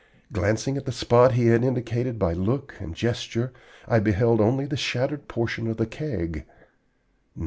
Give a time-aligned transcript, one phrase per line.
[0.33, 3.53] Glancing at the spot he had indicated by look and gesture,
[3.87, 6.43] I beheld only the shattered portion of the Keg.